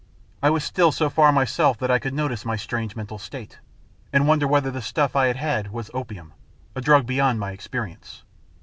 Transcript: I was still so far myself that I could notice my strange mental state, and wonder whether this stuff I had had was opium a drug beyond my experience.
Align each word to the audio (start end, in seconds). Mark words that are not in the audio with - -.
I 0.41 0.49
was 0.49 0.63
still 0.63 0.91
so 0.91 1.11
far 1.11 1.31
myself 1.31 1.77
that 1.77 1.91
I 1.91 1.99
could 1.99 2.15
notice 2.15 2.43
my 2.43 2.55
strange 2.55 2.95
mental 2.95 3.19
state, 3.19 3.59
and 4.11 4.27
wonder 4.27 4.47
whether 4.47 4.71
this 4.71 4.87
stuff 4.87 5.15
I 5.15 5.27
had 5.27 5.35
had 5.35 5.71
was 5.71 5.91
opium 5.93 6.33
a 6.75 6.81
drug 6.81 7.05
beyond 7.05 7.39
my 7.39 7.51
experience. 7.51 8.23